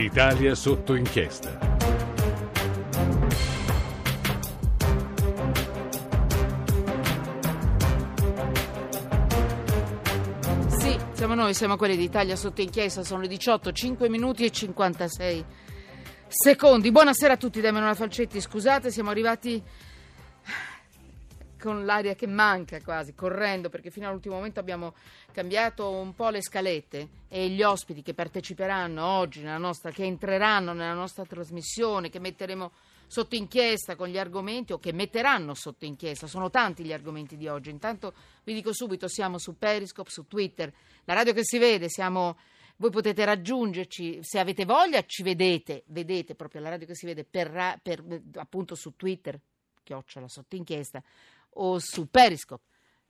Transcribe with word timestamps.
Italia 0.00 0.54
sotto 0.54 0.94
inchiesta. 0.94 1.58
Sì, 10.78 10.98
siamo 11.12 11.34
noi, 11.34 11.52
siamo 11.52 11.76
quelli 11.76 11.98
d'Italia 11.98 12.34
sotto 12.34 12.62
inchiesta, 12.62 13.04
sono 13.04 13.20
le 13.20 13.28
18, 13.28 13.72
5 13.72 14.08
minuti 14.08 14.44
e 14.46 14.50
56 14.50 15.44
secondi. 16.28 16.90
Buonasera 16.90 17.34
a 17.34 17.36
tutti 17.36 17.60
da 17.60 17.68
Emanuela 17.68 17.94
Falcetti, 17.94 18.40
scusate, 18.40 18.90
siamo 18.90 19.10
arrivati 19.10 19.62
con 21.60 21.84
l'aria 21.84 22.14
che 22.14 22.26
manca 22.26 22.80
quasi, 22.82 23.14
correndo, 23.14 23.68
perché 23.68 23.90
fino 23.90 24.08
all'ultimo 24.08 24.36
momento 24.36 24.58
abbiamo 24.58 24.94
cambiato 25.32 25.90
un 25.90 26.14
po' 26.14 26.30
le 26.30 26.42
scalette 26.42 27.08
e 27.28 27.48
gli 27.50 27.62
ospiti 27.62 28.02
che 28.02 28.14
parteciperanno 28.14 29.04
oggi, 29.04 29.42
nostra, 29.42 29.90
che 29.90 30.04
entreranno 30.04 30.72
nella 30.72 30.94
nostra 30.94 31.24
trasmissione, 31.24 32.08
che 32.08 32.18
metteremo 32.18 32.72
sotto 33.06 33.34
inchiesta 33.34 33.96
con 33.96 34.06
gli 34.08 34.18
argomenti 34.18 34.72
o 34.72 34.78
che 34.78 34.92
metteranno 34.92 35.54
sotto 35.54 35.84
inchiesta. 35.84 36.28
Sono 36.28 36.48
tanti 36.48 36.84
gli 36.84 36.92
argomenti 36.92 37.36
di 37.36 37.48
oggi. 37.48 37.70
Intanto 37.70 38.14
vi 38.44 38.54
dico 38.54 38.72
subito, 38.72 39.08
siamo 39.08 39.38
su 39.38 39.58
Periscope, 39.58 40.10
su 40.10 40.26
Twitter, 40.26 40.72
la 41.04 41.14
radio 41.14 41.32
che 41.32 41.44
si 41.44 41.58
vede, 41.58 41.88
siamo... 41.88 42.38
Voi 42.76 42.90
potete 42.90 43.26
raggiungerci, 43.26 44.20
se 44.22 44.38
avete 44.38 44.64
voglia 44.64 45.04
ci 45.04 45.22
vedete, 45.22 45.82
vedete 45.88 46.34
proprio 46.34 46.62
la 46.62 46.70
radio 46.70 46.86
che 46.86 46.94
si 46.94 47.04
vede 47.04 47.24
per, 47.24 47.78
per, 47.82 48.02
appunto 48.36 48.74
su 48.74 48.96
Twitter, 48.96 49.38
chiocciola 49.82 50.28
sotto 50.28 50.56
inchiesta, 50.56 51.02
o 51.54 51.78
su 51.78 52.08
Periscope. 52.08 52.64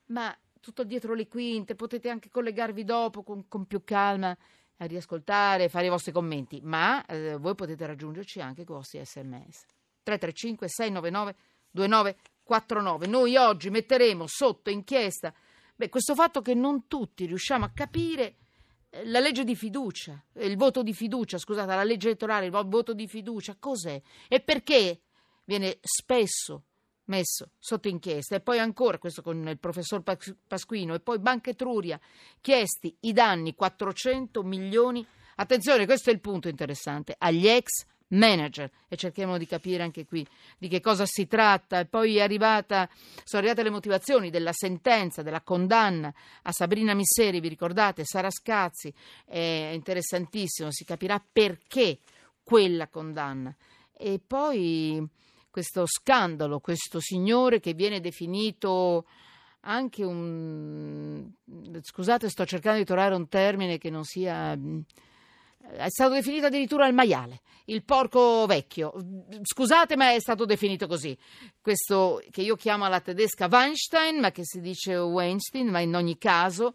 Ma 0.07 0.37
tutto 0.61 0.85
dietro 0.85 1.15
le 1.15 1.29
quinte, 1.29 1.75
potete 1.75 2.09
anche 2.09 2.29
collegarvi 2.29 2.85
dopo 2.85 3.23
con, 3.23 3.49
con 3.49 3.67
più 3.67 3.83
calma 3.85 4.37
a 4.77 4.85
riascoltare, 4.87 5.69
fare 5.69 5.87
i 5.87 5.91
vostri 5.91 6.13
commenti, 6.13 6.61
ma 6.63 7.05
eh, 7.07 7.37
voi 7.37 7.55
potete 7.55 7.87
raggiungerci 7.87 8.41
anche 8.41 8.65
con 8.65 8.77
i 8.77 8.79
vostri 8.79 9.05
sms. 9.05 9.65
335 10.03 10.69
699 10.69 11.35
2949. 11.71 13.07
Noi 13.07 13.37
oggi 13.37 13.71
metteremo 13.71 14.25
sotto 14.27 14.71
inchiesta 14.71 15.33
beh, 15.77 15.89
questo 15.89 16.15
fatto 16.15 16.43
che 16.43 16.55
non 16.55 16.87
tutti 16.87 17.27
riusciamo 17.27 17.65
a 17.65 17.71
capire 17.75 18.37
eh, 18.91 19.07
la 19.07 19.21
legge 19.21 19.45
di 19.45 19.55
fiducia, 19.55 20.23
il 20.35 20.57
voto 20.57 20.83
di 20.83 20.93
fiducia, 20.95 21.39
scusate, 21.39 21.75
la 21.75 21.85
legge 21.85 22.09
elettorale, 22.09 22.47
il 22.47 22.51
voto 22.51 22.93
di 22.93 23.07
fiducia, 23.07 23.57
cos'è 23.59 24.01
e 24.29 24.41
perché 24.41 25.01
viene 25.45 25.79
spesso 25.81 26.65
messo 27.11 27.51
sotto 27.59 27.89
inchiesta 27.89 28.37
e 28.37 28.41
poi 28.41 28.59
ancora 28.59 28.99
questo 28.99 29.21
con 29.21 29.47
il 29.47 29.59
professor 29.59 30.03
Pasquino 30.47 30.95
e 30.95 31.01
poi 31.01 31.19
Banca 31.19 31.51
Etruria 31.51 32.01
chiesti 32.41 32.97
i 33.01 33.13
danni 33.13 33.55
400 33.55 34.43
milioni. 34.43 35.05
Attenzione 35.37 35.85
questo 35.85 36.11
è 36.11 36.13
il 36.13 36.21
punto 36.21 36.49
interessante 36.49 37.15
agli 37.19 37.47
ex 37.49 37.85
manager 38.11 38.71
e 38.89 38.97
cerchiamo 38.97 39.39
di 39.39 39.47
capire 39.47 39.83
anche 39.83 40.05
qui 40.07 40.27
di 40.59 40.69
che 40.69 40.81
cosa 40.81 41.05
si 41.07 41.27
tratta. 41.27 41.81
E 41.81 41.87
poi 41.87 42.21
arrivata, 42.21 42.89
sono 43.25 43.43
arrivate 43.43 43.63
le 43.63 43.71
motivazioni 43.71 44.31
della 44.31 44.53
sentenza, 44.53 45.23
della 45.23 45.43
condanna 45.43 46.13
a 46.43 46.53
Sabrina 46.53 46.95
Misseri, 46.95 47.41
vi 47.41 47.49
ricordate, 47.49 48.05
Sara 48.05 48.31
Scazzi, 48.31 48.93
è 49.25 49.71
interessantissimo, 49.75 50.71
si 50.71 50.85
capirà 50.85 51.23
perché 51.33 51.99
quella 52.43 52.89
condanna. 52.89 53.55
E 53.97 54.21
poi 54.25 55.07
questo 55.51 55.85
scandalo, 55.87 56.61
questo 56.61 57.01
signore 57.01 57.61
che 57.61 57.75
viene 57.75 58.01
definito 58.01 59.07
anche 59.63 60.05
un 60.05 61.31
scusate 61.83 62.31
sto 62.31 62.47
cercando 62.47 62.79
di 62.79 62.85
trovare 62.85 63.15
un 63.15 63.29
termine 63.29 63.77
che 63.77 63.91
non 63.91 64.05
sia 64.05 64.57
è 65.73 65.89
stato 65.89 66.15
definito 66.15 66.47
addirittura 66.47 66.87
il 66.87 66.95
maiale, 66.95 67.43
il 67.67 67.85
porco 67.85 68.45
vecchio. 68.47 68.93
Scusate, 69.43 69.97
ma 69.97 70.13
è 70.13 70.21
stato 70.21 70.45
definito 70.45 70.87
così. 70.87 71.17
Questo 71.61 72.23
che 72.31 72.43
io 72.43 72.57
chiamo 72.57 72.85
alla 72.85 73.01
tedesca 73.01 73.49
Weinstein, 73.51 74.21
ma 74.21 74.33
che 74.33 74.45
si 74.45 74.61
dice 74.61 74.97
Weinstein, 74.97 75.69
ma 75.69 75.81
in 75.81 75.95
ogni 75.95 76.19
caso 76.19 76.75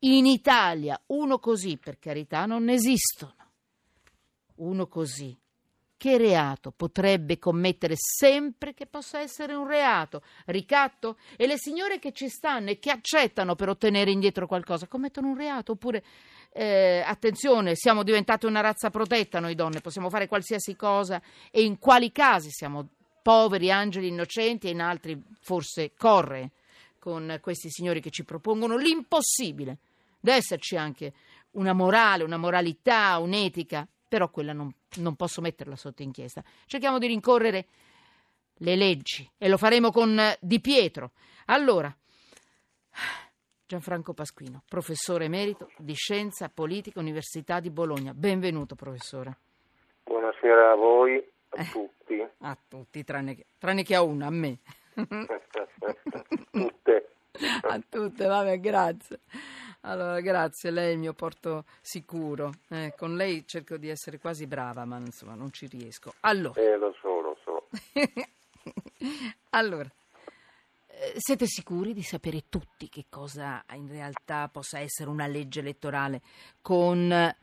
in 0.00 0.26
Italia 0.26 1.00
uno 1.06 1.38
così, 1.38 1.76
per 1.76 1.98
carità, 1.98 2.46
non 2.46 2.68
esistono. 2.68 3.34
Uno 4.56 4.86
così. 4.86 5.36
Che 6.00 6.16
reato 6.16 6.72
potrebbe 6.74 7.38
commettere 7.38 7.92
sempre 7.94 8.72
che 8.72 8.86
possa 8.86 9.20
essere 9.20 9.52
un 9.52 9.68
reato? 9.68 10.22
Ricatto? 10.46 11.18
E 11.36 11.46
le 11.46 11.58
signore 11.58 11.98
che 11.98 12.12
ci 12.12 12.30
stanno 12.30 12.70
e 12.70 12.78
che 12.78 12.90
accettano 12.90 13.54
per 13.54 13.68
ottenere 13.68 14.10
indietro 14.10 14.46
qualcosa 14.46 14.86
commettono 14.86 15.28
un 15.28 15.36
reato? 15.36 15.72
Oppure 15.72 16.02
eh, 16.52 17.02
attenzione, 17.04 17.74
siamo 17.74 18.02
diventate 18.02 18.46
una 18.46 18.62
razza 18.62 18.88
protetta 18.88 19.40
noi 19.40 19.54
donne, 19.54 19.82
possiamo 19.82 20.08
fare 20.08 20.26
qualsiasi 20.26 20.74
cosa 20.74 21.20
e 21.50 21.64
in 21.64 21.78
quali 21.78 22.10
casi 22.12 22.48
siamo 22.48 22.88
poveri 23.20 23.70
angeli 23.70 24.08
innocenti 24.08 24.68
e 24.68 24.70
in 24.70 24.80
altri 24.80 25.22
forse 25.42 25.92
corre 25.98 26.52
con 26.98 27.38
questi 27.42 27.68
signori 27.68 28.00
che 28.00 28.08
ci 28.08 28.24
propongono 28.24 28.78
l'impossibile. 28.78 29.76
Deve 30.18 30.38
esserci 30.38 30.78
anche 30.78 31.12
una 31.50 31.74
morale, 31.74 32.24
una 32.24 32.38
moralità, 32.38 33.18
un'etica, 33.18 33.86
però 34.10 34.28
quella 34.28 34.52
non, 34.52 34.74
non 34.96 35.14
posso 35.14 35.40
metterla 35.40 35.76
sotto 35.76 36.02
inchiesta. 36.02 36.42
Cerchiamo 36.66 36.98
di 36.98 37.06
rincorrere 37.06 37.66
le 38.54 38.74
leggi 38.74 39.30
e 39.38 39.48
lo 39.48 39.56
faremo 39.56 39.92
con 39.92 40.20
Di 40.40 40.60
Pietro. 40.60 41.12
Allora, 41.46 41.96
Gianfranco 43.64 44.12
Pasquino, 44.12 44.64
professore 44.68 45.26
emerito 45.26 45.70
di 45.78 45.94
Scienza 45.94 46.48
Politica 46.48 46.98
Università 46.98 47.60
di 47.60 47.70
Bologna. 47.70 48.12
Benvenuto, 48.12 48.74
professore. 48.74 49.36
Buonasera 50.02 50.72
a 50.72 50.74
voi, 50.74 51.24
a 51.50 51.62
eh, 51.62 51.70
tutti. 51.70 52.26
A 52.38 52.58
tutti, 52.68 53.04
tranne 53.04 53.36
che, 53.36 53.46
tranne 53.58 53.84
che 53.84 53.94
a 53.94 54.02
una, 54.02 54.26
a 54.26 54.30
me. 54.30 54.58
tutte. 56.50 57.10
A 57.62 57.80
tutte, 57.88 58.26
vabbè, 58.26 58.58
grazie. 58.58 59.20
Allora, 59.82 60.20
grazie, 60.20 60.70
lei 60.70 60.90
è 60.90 60.92
il 60.92 60.98
mio 60.98 61.14
porto 61.14 61.64
sicuro. 61.80 62.52
Eh, 62.68 62.92
con 62.96 63.16
lei 63.16 63.46
cerco 63.46 63.78
di 63.78 63.88
essere 63.88 64.18
quasi 64.18 64.46
brava, 64.46 64.84
ma 64.84 64.98
insomma 64.98 65.34
non 65.34 65.50
ci 65.52 65.66
riesco. 65.66 66.12
Allora. 66.20 66.60
Eh, 66.60 66.76
lo 66.76 66.94
so, 67.00 67.20
lo 67.20 67.36
so. 67.42 67.68
allora, 69.50 69.90
eh, 70.86 71.14
siete 71.16 71.46
sicuri 71.46 71.94
di 71.94 72.02
sapere 72.02 72.44
tutti 72.50 72.90
che 72.90 73.06
cosa 73.08 73.64
in 73.72 73.88
realtà 73.88 74.48
possa 74.48 74.80
essere 74.80 75.08
una 75.08 75.26
legge 75.26 75.60
elettorale 75.60 76.20
con 76.60 77.10
eh, 77.10 77.36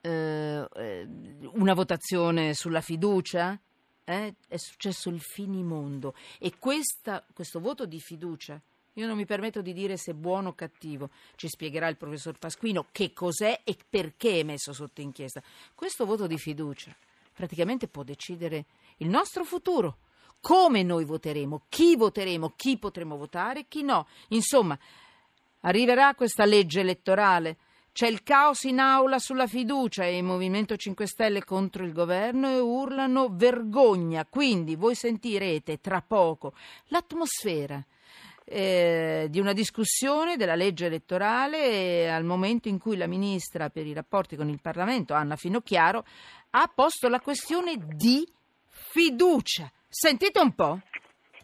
eh, 0.00 1.08
una 1.52 1.74
votazione 1.74 2.52
sulla 2.52 2.82
fiducia? 2.82 3.58
Eh? 4.04 4.34
È 4.46 4.56
successo 4.58 5.08
il 5.08 5.20
finimondo 5.20 6.14
e 6.38 6.52
questa, 6.58 7.24
questo 7.32 7.60
voto 7.60 7.86
di 7.86 7.98
fiducia 7.98 8.60
io 8.98 9.06
non 9.06 9.16
mi 9.16 9.26
permetto 9.26 9.62
di 9.62 9.72
dire 9.72 9.96
se 9.96 10.12
buono 10.12 10.48
o 10.48 10.54
cattivo, 10.54 11.10
ci 11.36 11.48
spiegherà 11.48 11.86
il 11.86 11.96
professor 11.96 12.36
Pasquino 12.36 12.86
che 12.90 13.12
cos'è 13.12 13.60
e 13.62 13.76
perché 13.88 14.40
è 14.40 14.42
messo 14.42 14.72
sotto 14.72 15.00
inchiesta. 15.00 15.40
Questo 15.72 16.04
voto 16.04 16.26
di 16.26 16.36
fiducia 16.36 16.94
praticamente 17.32 17.86
può 17.86 18.02
decidere 18.02 18.64
il 18.96 19.08
nostro 19.08 19.44
futuro 19.44 19.98
come 20.40 20.82
noi 20.82 21.04
voteremo, 21.04 21.62
chi 21.68 21.94
voteremo, 21.94 22.54
chi 22.56 22.76
potremo 22.76 23.16
votare, 23.16 23.66
chi 23.68 23.82
no. 23.82 24.08
Insomma, 24.30 24.76
arriverà 25.60 26.14
questa 26.16 26.44
legge 26.44 26.80
elettorale. 26.80 27.56
C'è 27.92 28.08
il 28.08 28.24
caos 28.24 28.64
in 28.64 28.80
aula 28.80 29.20
sulla 29.20 29.46
fiducia 29.46 30.04
e 30.04 30.16
il 30.16 30.24
Movimento 30.24 30.76
5 30.76 31.06
Stelle 31.06 31.44
contro 31.44 31.84
il 31.84 31.92
governo 31.92 32.50
e 32.50 32.58
urlano 32.58 33.28
vergogna. 33.30 34.26
Quindi 34.26 34.74
voi 34.74 34.96
sentirete 34.96 35.80
tra 35.80 36.02
poco 36.02 36.54
l'atmosfera 36.86 37.84
eh, 38.50 39.26
di 39.28 39.40
una 39.40 39.52
discussione 39.52 40.36
della 40.36 40.54
legge 40.54 40.86
elettorale 40.86 42.10
al 42.10 42.24
momento 42.24 42.68
in 42.68 42.78
cui 42.78 42.96
la 42.96 43.06
ministra 43.06 43.68
per 43.68 43.86
i 43.86 43.92
rapporti 43.92 44.36
con 44.36 44.48
il 44.48 44.60
Parlamento, 44.60 45.12
Anna 45.12 45.36
Finocchiaro, 45.36 46.04
ha 46.50 46.72
posto 46.74 47.08
la 47.08 47.20
questione 47.20 47.76
di 47.76 48.26
fiducia. 48.66 49.70
Sentite 49.88 50.40
un 50.40 50.54
po'. 50.54 50.80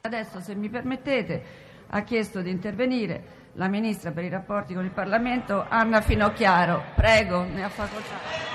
Adesso, 0.00 0.40
se 0.40 0.55
mi 0.55 0.69
permettete, 0.69 1.44
ha 1.88 2.02
chiesto 2.02 2.40
di 2.40 2.50
intervenire 2.50 3.43
la 3.55 3.69
Ministra 3.69 4.11
per 4.11 4.25
i 4.25 4.29
rapporti 4.29 4.75
con 4.75 4.84
il 4.84 4.93
Parlamento, 4.93 5.64
Anna 5.69 6.00
Finocchiaro. 6.00 6.93
Prego, 6.94 7.43
ne 7.44 7.64
ha 7.64 7.69
facoltà. 7.69 8.54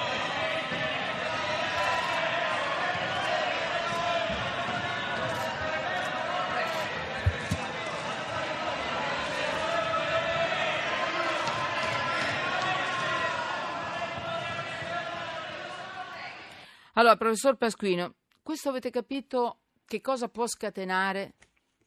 Allora, 16.99 17.15
professor 17.15 17.55
Pasquino, 17.55 18.15
questo 18.43 18.67
avete 18.67 18.89
capito 18.89 19.59
che 19.85 20.01
cosa 20.01 20.27
può 20.27 20.45
scatenare? 20.47 21.35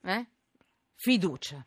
Eh? 0.00 0.26
Fiducia. 0.94 1.62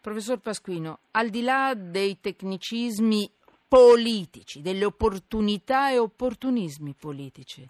Professor 0.00 0.40
Pasquino, 0.40 0.98
al 1.12 1.28
di 1.30 1.42
là 1.42 1.74
dei 1.76 2.18
tecnicismi 2.18 3.30
politici, 3.68 4.62
delle 4.62 4.84
opportunità 4.84 5.92
e 5.92 5.98
opportunismi 5.98 6.92
politici. 6.98 7.64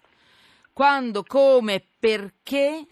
Quando, 0.73 1.25
come, 1.25 1.85
perché 1.99 2.87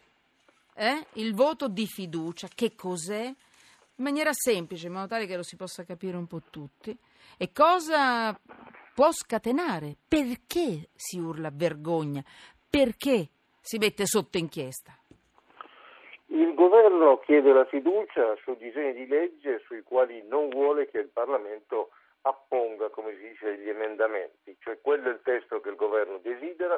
eh, 0.76 1.08
il 1.14 1.34
voto 1.34 1.68
di 1.68 1.88
fiducia, 1.88 2.50
che 2.54 2.76
cos'è? 2.76 3.26
In 3.26 4.04
maniera 4.04 4.32
semplice, 4.32 4.86
in 4.86 4.94
modo 4.94 5.08
tale 5.08 5.26
che 5.26 5.36
lo 5.36 5.42
si 5.42 5.56
possa 5.56 5.84
capire 5.86 6.18
un 6.18 6.28
po' 6.28 6.44
tutti. 6.52 6.96
E 7.36 7.52
cosa 7.52 8.40
può 9.00 9.13
scatenare? 9.13 9.96
Perché 10.10 10.90
si 10.94 11.19
urla 11.19 11.51
vergogna? 11.54 12.22
Perché 12.69 13.30
si 13.62 13.78
mette 13.78 14.06
sotto 14.06 14.38
inchiesta? 14.38 14.92
Il 16.25 16.54
governo 16.54 17.19
chiede 17.19 17.54
la 17.54 17.63
fiducia 17.63 18.36
su 18.44 18.57
disegni 18.57 18.92
di 18.92 19.07
legge 19.07 19.63
sui 19.63 19.84
quali 19.84 20.22
non 20.28 20.50
vuole 20.50 20.90
che 20.90 20.98
il 20.98 21.07
Parlamento 21.07 21.92
apponga, 22.24 22.90
come 22.90 23.16
si 23.16 23.30
dice, 23.30 23.57
gli 23.60 23.69
emendamenti, 23.69 24.57
cioè 24.60 24.81
quello 24.81 25.07
è 25.07 25.13
il 25.13 25.22
testo 25.24 25.62
che 25.62 25.69
il 25.69 25.78
governo 25.78 26.18
desidera 26.18 26.78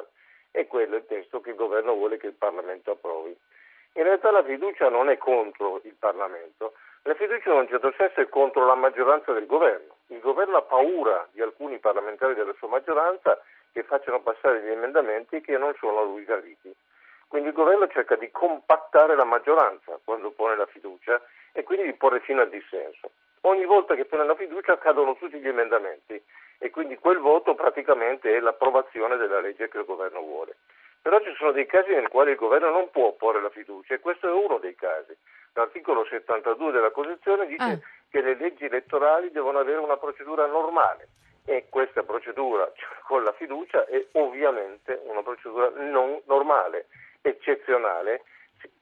e 0.52 0.68
quello 0.68 0.94
è 0.94 0.98
il 0.98 1.06
testo 1.06 1.40
che 1.40 1.50
il 1.50 1.56
governo 1.56 1.94
vuole 1.94 2.18
che 2.18 2.28
il 2.28 2.34
Parlamento 2.34 2.92
approvi. 2.92 3.36
In 3.94 4.04
realtà 4.04 4.30
la 4.30 4.44
fiducia 4.44 4.88
non 4.88 5.08
è 5.08 5.18
contro 5.18 5.80
il 5.82 5.96
Parlamento, 5.98 6.74
la 7.04 7.14
fiducia 7.14 7.50
in 7.50 7.58
un 7.58 7.68
certo 7.68 7.92
senso 7.96 8.20
è 8.20 8.28
contro 8.28 8.64
la 8.64 8.76
maggioranza 8.76 9.32
del 9.32 9.46
governo. 9.46 9.96
Il 10.08 10.20
governo 10.20 10.56
ha 10.56 10.62
paura 10.62 11.26
di 11.32 11.42
alcuni 11.42 11.78
parlamentari 11.78 12.34
della 12.34 12.54
sua 12.58 12.68
maggioranza 12.68 13.40
che 13.72 13.82
facciano 13.82 14.20
passare 14.20 14.62
gli 14.62 14.68
emendamenti 14.68 15.40
che 15.40 15.58
non 15.58 15.74
sono 15.78 15.98
a 15.98 16.04
lui 16.04 16.24
graditi. 16.24 16.72
Quindi 17.26 17.48
il 17.48 17.54
governo 17.54 17.88
cerca 17.88 18.14
di 18.14 18.30
compattare 18.30 19.16
la 19.16 19.24
maggioranza 19.24 19.98
quando 20.04 20.30
pone 20.30 20.54
la 20.54 20.66
fiducia 20.66 21.20
e 21.52 21.64
quindi 21.64 21.86
di 21.86 21.94
porre 21.94 22.20
fine 22.20 22.42
al 22.42 22.50
dissenso. 22.50 23.10
Ogni 23.42 23.64
volta 23.64 23.94
che 23.96 24.04
pone 24.04 24.24
la 24.24 24.36
fiducia 24.36 24.78
cadono 24.78 25.16
tutti 25.16 25.38
gli 25.38 25.48
emendamenti 25.48 26.22
e 26.58 26.70
quindi 26.70 26.96
quel 26.98 27.18
voto 27.18 27.54
praticamente 27.54 28.36
è 28.36 28.38
l'approvazione 28.38 29.16
della 29.16 29.40
legge 29.40 29.68
che 29.68 29.78
il 29.78 29.84
governo 29.84 30.20
vuole. 30.20 30.56
Però 31.02 31.18
ci 31.20 31.34
sono 31.36 31.50
dei 31.50 31.66
casi 31.66 31.90
nei 31.90 32.06
quali 32.06 32.30
il 32.30 32.36
governo 32.36 32.70
non 32.70 32.90
può 32.90 33.12
porre 33.14 33.40
la 33.40 33.50
fiducia 33.50 33.94
e 33.94 33.98
questo 33.98 34.28
è 34.28 34.30
uno 34.30 34.58
dei 34.58 34.76
casi. 34.76 35.16
L'articolo 35.54 36.04
72 36.06 36.72
della 36.72 36.90
Costituzione 36.90 37.46
dice 37.46 37.62
ah. 37.62 37.78
che 38.08 38.20
le 38.20 38.34
leggi 38.36 38.64
elettorali 38.64 39.30
devono 39.30 39.58
avere 39.58 39.78
una 39.78 39.96
procedura 39.96 40.46
normale 40.46 41.08
e 41.44 41.66
questa 41.68 42.02
procedura 42.02 42.70
cioè, 42.74 42.88
con 43.06 43.24
la 43.24 43.32
fiducia 43.32 43.84
è 43.86 44.06
ovviamente 44.12 45.00
una 45.04 45.22
procedura 45.22 45.70
non 45.70 46.20
normale, 46.26 46.86
eccezionale, 47.20 48.22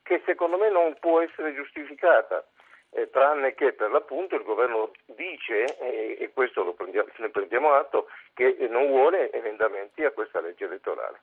che 0.02 0.22
secondo 0.26 0.58
me 0.58 0.70
non 0.70 0.96
può 1.00 1.20
essere 1.20 1.54
giustificata 1.54 2.44
eh, 2.90 3.08
tranne 3.10 3.54
che 3.54 3.72
per 3.72 3.90
l'appunto 3.90 4.34
il 4.34 4.42
governo 4.42 4.90
dice, 5.06 5.78
eh, 5.78 6.16
e 6.20 6.30
questo 6.32 6.62
lo 6.64 6.74
prendiamo, 6.74 7.08
ne 7.18 7.28
prendiamo 7.30 7.72
atto, 7.72 8.08
che 8.34 8.56
non 8.68 8.88
vuole 8.88 9.30
emendamenti 9.30 10.04
a 10.04 10.10
questa 10.10 10.40
legge 10.40 10.64
elettorale. 10.64 11.20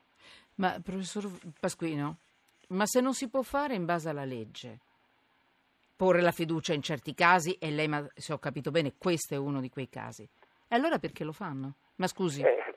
Ma 0.56 0.80
professor 0.84 1.26
Pasquino, 1.60 2.18
ma 2.70 2.86
se 2.86 3.02
non 3.02 3.14
si 3.14 3.30
può 3.30 3.42
fare 3.42 3.76
in 3.76 3.86
base 3.86 4.10
alla 4.10 4.26
legge, 4.26 4.80
porre 5.98 6.22
la 6.22 6.32
fiducia 6.32 6.74
in 6.74 6.82
certi 6.82 7.14
casi, 7.14 7.58
e 7.60 7.72
lei, 7.72 7.90
se 8.16 8.32
ho 8.32 8.38
capito 8.40 8.72
bene, 8.72 8.94
questo 8.98 9.34
è 9.34 9.38
uno 9.38 9.60
di 9.60 9.70
quei 9.70 9.90
casi, 9.90 10.24
e 10.24 10.76
allora 10.76 11.00
perché 11.00 11.26
lo 11.26 11.34
fanno? 11.34 11.74
Ma 11.96 12.08
scusi. 12.08 12.42
Eh, 12.42 12.68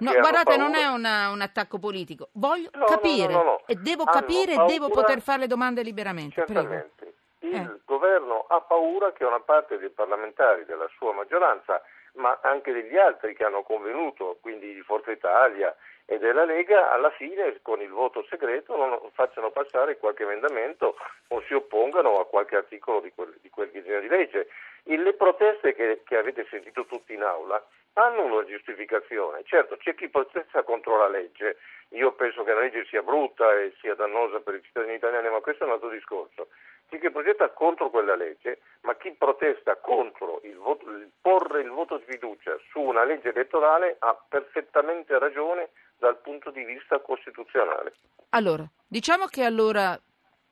No, 0.00 0.12
guardate, 0.12 0.58
non 0.58 0.74
è 0.74 0.86
una, 0.86 1.30
un 1.30 1.40
attacco 1.40 1.78
politico. 1.78 2.28
Voglio 2.32 2.68
no, 2.74 2.84
capire 2.84 3.32
no, 3.32 3.66
e 3.66 3.76
devo 3.76 4.02
hanno 4.02 4.20
capire 4.20 4.52
e 4.52 4.64
devo 4.66 4.90
poter 4.90 5.22
fare 5.22 5.40
le 5.40 5.46
domande 5.46 5.82
liberamente. 5.82 6.34
Certamente. 6.34 6.92
Prego 6.96 6.99
il 7.40 7.54
eh. 7.54 7.80
governo 7.84 8.44
ha 8.48 8.60
paura 8.60 9.12
che 9.12 9.24
una 9.24 9.40
parte 9.40 9.78
dei 9.78 9.90
parlamentari 9.90 10.64
della 10.64 10.88
sua 10.96 11.12
maggioranza, 11.12 11.82
ma 12.14 12.38
anche 12.42 12.72
degli 12.72 12.96
altri 12.96 13.34
che 13.34 13.44
hanno 13.44 13.62
convenuto, 13.62 14.38
quindi 14.40 14.74
di 14.74 14.82
Forza 14.82 15.10
Italia 15.10 15.74
e 16.04 16.18
della 16.18 16.44
Lega, 16.44 16.90
alla 16.90 17.10
fine 17.10 17.60
con 17.62 17.80
il 17.80 17.90
voto 17.90 18.24
segreto 18.28 18.76
non 18.76 18.98
facciano 19.12 19.50
passare 19.50 19.96
qualche 19.96 20.24
emendamento 20.24 20.96
o 21.28 21.40
si 21.42 21.54
oppongano 21.54 22.18
a 22.18 22.26
qualche 22.26 22.56
articolo 22.56 23.00
di 23.00 23.12
quel, 23.14 23.36
di 23.40 23.48
quel 23.48 23.70
disegno 23.70 24.00
di 24.00 24.08
legge. 24.08 24.48
E 24.82 24.96
le 24.96 25.12
proteste 25.14 25.72
che, 25.74 26.02
che 26.04 26.16
avete 26.16 26.46
sentito 26.50 26.84
tutti 26.86 27.14
in 27.14 27.22
aula 27.22 27.64
hanno 27.92 28.24
una 28.24 28.44
giustificazione. 28.44 29.44
Certo, 29.44 29.76
c'è 29.76 29.94
chi 29.94 30.08
protesta 30.08 30.62
contro 30.64 30.98
la 30.98 31.08
legge. 31.08 31.58
Io 31.90 32.12
penso 32.12 32.42
che 32.42 32.54
la 32.54 32.60
legge 32.60 32.84
sia 32.86 33.02
brutta 33.02 33.52
e 33.54 33.72
sia 33.80 33.94
dannosa 33.94 34.40
per 34.40 34.54
i 34.54 34.62
cittadini 34.62 34.94
italiani, 34.94 35.28
ma 35.28 35.40
questo 35.40 35.64
è 35.64 35.66
un 35.66 35.74
altro 35.74 35.90
discorso 35.90 36.48
chi 36.90 36.98
che 36.98 37.10
protesta 37.10 37.48
contro 37.50 37.88
quella 37.88 38.16
legge, 38.16 38.60
ma 38.82 38.96
chi 38.96 39.12
protesta 39.12 39.76
contro 39.76 40.40
il, 40.42 40.56
voto, 40.56 40.90
il 40.90 41.08
porre 41.20 41.62
il 41.62 41.70
voto 41.70 41.98
di 41.98 42.04
fiducia 42.06 42.58
su 42.70 42.80
una 42.80 43.04
legge 43.04 43.28
elettorale 43.28 43.96
ha 44.00 44.14
perfettamente 44.28 45.18
ragione 45.18 45.70
dal 45.96 46.18
punto 46.18 46.50
di 46.50 46.64
vista 46.64 46.98
costituzionale. 46.98 47.94
Allora, 48.30 48.68
diciamo 48.86 49.26
che 49.26 49.44
allora 49.44 49.98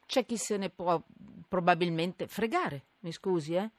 c'è 0.06 0.24
chi 0.24 0.36
se 0.36 0.56
ne 0.56 0.70
può 0.70 1.00
probabilmente 1.48 2.28
fregare, 2.28 2.84
mi 3.00 3.12
scusi, 3.12 3.54
eh? 3.54 3.70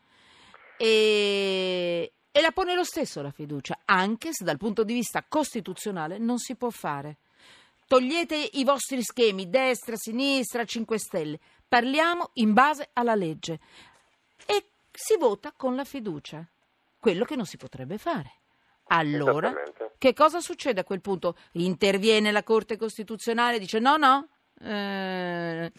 E, 0.78 2.12
e 2.32 2.42
la 2.42 2.52
pone 2.52 2.76
lo 2.76 2.84
stesso 2.84 3.22
la 3.22 3.32
fiducia, 3.32 3.80
anche 3.86 4.30
se 4.32 4.44
dal 4.44 4.58
punto 4.58 4.84
di 4.84 4.94
vista 4.94 5.24
costituzionale 5.28 6.18
non 6.18 6.38
si 6.38 6.56
può 6.56 6.70
fare. 6.70 7.18
Togliete 7.90 8.36
i 8.36 8.64
vostri 8.64 9.02
schemi, 9.02 9.50
destra, 9.50 9.96
sinistra, 9.96 10.64
5 10.64 11.00
Stelle, 11.00 11.40
Parliamo 11.68 12.30
in 12.34 12.54
base 12.54 12.92
alla 12.94 13.16
legge 13.16 13.60
e 14.46 14.66
si 14.92 15.18
vota 15.18 15.52
con 15.56 15.76
la 15.76 15.84
fiducia, 15.84 16.44
quello 17.00 17.26
che 17.26 17.36
non 17.36 17.46
si 17.46 17.58
potrebbe 17.58 17.98
fare. 17.98 18.34
Allora, 18.92 19.52
che 19.98 20.14
cosa 20.14 20.40
succede 20.40 20.82
a 20.82 20.84
quel 20.84 21.02
punto? 21.02 21.36
Interviene 21.54 22.32
la 22.32 22.44
Corte 22.44 22.78
Costituzionale 22.78 23.56
e 23.56 23.60
dice 23.60 23.80
no, 23.80 23.98
no, 23.98 24.28
eh, 24.62 25.72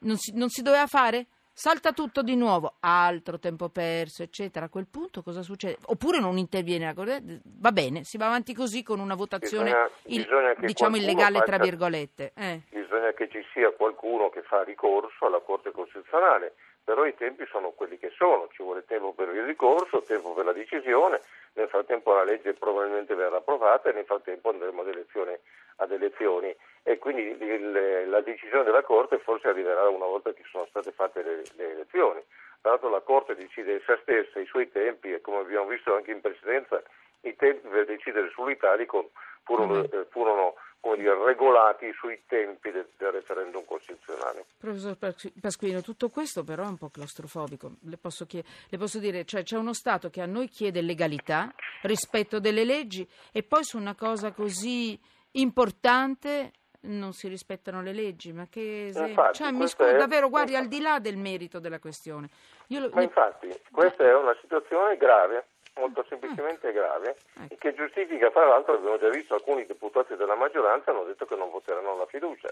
non, 0.00 0.18
si, 0.18 0.32
non 0.34 0.50
si 0.50 0.60
doveva 0.60 0.86
fare? 0.86 1.26
Salta 1.54 1.92
tutto 1.92 2.22
di 2.22 2.34
nuovo, 2.34 2.74
altro 2.80 3.38
tempo 3.38 3.68
perso, 3.68 4.22
eccetera. 4.22 4.66
A 4.66 4.68
quel 4.68 4.88
punto 4.90 5.22
cosa 5.22 5.42
succede? 5.42 5.78
Oppure 5.86 6.18
non 6.18 6.36
interviene 6.36 6.86
la 6.86 6.94
Corte? 6.94 7.40
Va 7.44 7.72
bene, 7.72 8.02
si 8.04 8.18
va 8.18 8.26
avanti 8.26 8.52
così 8.52 8.82
con 8.82 8.98
una 8.98 9.14
votazione 9.14 9.70
bisogna, 10.02 10.24
bisogna 10.26 10.54
diciamo 10.58 10.96
illegale 10.96 11.40
tra 11.40 11.56
virgolette. 11.58 12.32
Eh. 12.34 12.60
Bisogna 12.70 13.12
che 13.12 13.28
ci 13.30 13.42
sia 13.52 13.70
qualcuno 13.70 14.28
che 14.30 14.42
fa 14.42 14.62
ricorso 14.64 15.26
alla 15.26 15.40
Corte 15.40 15.70
Costituzionale, 15.70 16.54
però 16.82 17.06
i 17.06 17.14
tempi 17.14 17.46
sono 17.50 17.70
quelli 17.70 17.98
che 17.98 18.12
sono, 18.16 18.48
ci 18.52 18.62
vuole 18.62 18.84
tempo 18.84 19.12
per 19.12 19.28
il 19.28 19.44
ricorso, 19.44 20.02
tempo 20.02 20.34
per 20.34 20.44
la 20.44 20.52
decisione, 20.52 21.20
nel 21.54 21.68
frattempo 21.68 22.12
la 22.12 22.24
legge 22.24 22.54
probabilmente 22.54 23.14
verrà 23.14 23.36
approvata 23.36 23.90
e 23.90 23.92
nel 23.92 24.04
frattempo 24.04 24.50
andremo 24.50 24.82
ad 24.82 24.88
elezioni, 24.88 25.36
ad 25.76 25.90
elezioni 25.92 26.54
e 26.82 26.98
quindi 26.98 27.22
il, 27.22 28.08
la 28.08 28.20
decisione 28.20 28.64
della 28.64 28.82
Corte 28.82 29.18
forse 29.18 29.48
arriverà 29.48 29.88
una 29.88 30.06
volta 30.06 30.32
che 30.32 30.42
sono 30.50 30.66
state 30.66 30.92
fatte 30.92 31.22
le, 31.22 31.42
le 31.56 31.70
elezioni. 31.72 32.22
Tra 32.60 32.72
l'altro 32.72 32.90
la 32.90 33.00
Corte 33.00 33.34
decide 33.34 33.76
essa 33.76 33.98
stessa 34.02 34.40
i 34.40 34.46
suoi 34.46 34.70
tempi 34.70 35.12
e 35.12 35.20
come 35.20 35.38
abbiamo 35.38 35.66
visto 35.66 35.94
anche 35.94 36.10
in 36.10 36.20
precedenza 36.20 36.82
i 37.22 37.34
tempi 37.36 37.68
per 37.68 37.86
decidere 37.86 38.30
sull'Italicum 38.30 39.08
furono, 39.44 39.80
mm. 39.80 39.84
eh, 39.90 40.06
furono 40.10 40.54
dire, 40.94 41.16
regolati 41.24 41.90
sui 41.94 42.22
tempi 42.26 42.70
del, 42.70 42.88
del, 42.96 43.12
referendum 43.12 43.64
costituzionale. 43.64 44.44
Professor 44.58 44.96
Pasquino, 45.40 45.80
tutto 45.80 46.10
questo 46.10 46.44
però 46.44 46.64
è 46.64 46.68
un 46.68 46.76
po' 46.76 46.90
claustrofobico. 46.90 47.72
Le 47.82 47.96
posso, 47.96 48.26
chied- 48.26 48.44
le 48.68 48.78
posso 48.78 48.98
dire, 48.98 49.24
cioè 49.24 49.42
c'è 49.42 49.56
uno 49.56 49.72
Stato 49.72 50.10
che 50.10 50.20
a 50.20 50.26
noi 50.26 50.48
chiede 50.48 50.82
legalità, 50.82 51.52
rispetto 51.82 52.38
delle 52.38 52.64
leggi 52.64 53.08
e 53.32 53.42
poi 53.42 53.64
su 53.64 53.78
una 53.78 53.94
cosa 53.94 54.32
così 54.32 54.98
importante 55.32 56.52
non 56.84 57.12
si 57.12 57.28
rispettano 57.28 57.82
le 57.82 57.92
leggi, 57.92 58.32
ma 58.32 58.46
che 58.48 58.90
infatti, 58.94 59.38
cioè, 59.38 59.50
mi 59.52 59.66
scusi, 59.66 59.96
davvero, 59.96 60.28
guardi, 60.28 60.54
al 60.54 60.66
di 60.66 60.80
là 60.80 60.98
del 60.98 61.16
merito 61.16 61.58
della 61.58 61.78
questione. 61.78 62.28
Lo, 62.68 62.90
ma 62.92 63.02
infatti, 63.02 63.48
questa 63.70 64.04
è 64.04 64.14
una 64.14 64.36
situazione 64.40 64.96
grave, 64.96 65.46
molto 65.76 66.04
semplicemente 66.08 66.72
grave, 66.72 67.16
ecco. 67.34 67.56
che 67.58 67.74
giustifica, 67.74 68.30
fra 68.30 68.46
l'altro, 68.46 68.74
abbiamo 68.74 68.98
già 68.98 69.08
visto 69.08 69.34
alcuni 69.34 69.66
deputati 69.66 70.16
della 70.16 70.36
maggioranza 70.36 70.90
hanno 70.90 71.04
detto 71.04 71.26
che 71.26 71.36
non 71.36 71.50
voteranno 71.50 71.96
la 71.96 72.06
fiducia. 72.06 72.48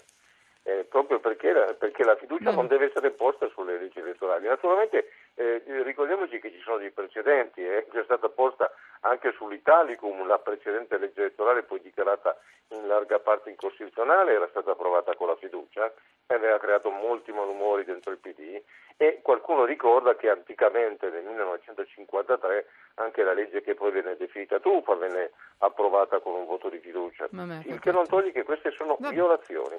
Eh, 0.64 0.84
proprio 0.88 1.18
perché 1.18 1.50
la, 1.52 1.74
perché 1.74 2.04
la 2.04 2.14
fiducia 2.14 2.52
mm. 2.52 2.54
non 2.54 2.68
deve 2.68 2.86
essere 2.86 3.10
posta 3.10 3.48
sulle 3.48 3.78
leggi 3.78 3.98
elettorali. 3.98 4.46
Naturalmente 4.46 5.10
eh, 5.34 5.60
ricordiamoci 5.82 6.38
che 6.38 6.52
ci 6.52 6.60
sono 6.60 6.76
dei 6.78 6.92
precedenti, 6.92 7.64
è 7.64 7.84
eh, 7.92 8.02
stata 8.04 8.28
posta 8.28 8.70
anche 9.00 9.32
sull'Italicum 9.32 10.26
la 10.26 10.38
precedente 10.38 10.98
legge 10.98 11.20
elettorale 11.20 11.64
poi 11.64 11.80
dichiarata 11.80 12.38
in 12.68 12.86
larga 12.86 13.18
parte 13.18 13.50
incostituzionale 13.50 14.32
era 14.32 14.48
stata 14.48 14.72
approvata 14.72 15.14
con 15.14 15.28
la 15.28 15.36
fiducia 15.36 15.92
e 16.26 16.34
aveva 16.34 16.58
creato 16.58 16.90
molti 16.90 17.32
malumori 17.32 17.84
dentro 17.84 18.12
il 18.12 18.18
PD 18.18 18.62
e 18.96 19.20
qualcuno 19.22 19.64
ricorda 19.64 20.14
che 20.14 20.30
anticamente 20.30 21.10
nel 21.10 21.24
1953 21.24 22.66
anche 22.94 23.22
la 23.22 23.32
legge 23.32 23.62
che 23.62 23.74
poi 23.74 23.90
venne 23.90 24.16
definita 24.16 24.60
truffa 24.60 24.94
venne 24.94 25.32
approvata 25.58 26.20
con 26.20 26.34
un 26.34 26.46
voto 26.46 26.68
di 26.68 26.78
fiducia, 26.78 27.26
il 27.66 27.80
che 27.80 27.90
non 27.90 28.06
toglie 28.06 28.32
che 28.32 28.44
queste 28.44 28.70
sono 28.70 28.96
Vabbè. 28.98 29.14
violazioni. 29.14 29.78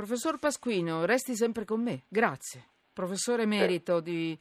Professor 0.00 0.38
Pasquino, 0.38 1.04
resti 1.04 1.36
sempre 1.36 1.66
con 1.66 1.82
me, 1.82 2.04
grazie. 2.08 2.64
Professore 2.90 3.42
emerito 3.42 4.00
di 4.00 4.34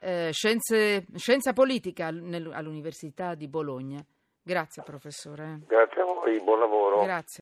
eh, 0.00 0.28
scienze, 0.32 1.06
scienza 1.14 1.54
politica 1.54 2.08
all'Università 2.08 3.34
di 3.34 3.48
Bologna. 3.48 4.04
Grazie 4.42 4.82
professore. 4.82 5.60
Grazie 5.66 6.02
a 6.02 6.04
voi, 6.04 6.38
buon 6.42 6.58
lavoro. 6.58 7.02
Grazie. 7.04 7.36